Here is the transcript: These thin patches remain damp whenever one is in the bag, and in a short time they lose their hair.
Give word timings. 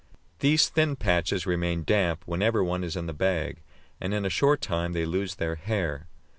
These 0.39 0.67
thin 0.69 0.95
patches 0.95 1.45
remain 1.45 1.83
damp 1.83 2.23
whenever 2.25 2.63
one 2.63 2.83
is 2.83 2.95
in 2.95 3.05
the 3.05 3.13
bag, 3.13 3.61
and 3.99 4.15
in 4.15 4.25
a 4.25 4.31
short 4.31 4.59
time 4.59 4.93
they 4.93 5.05
lose 5.05 5.35
their 5.35 5.53
hair. 5.53 6.07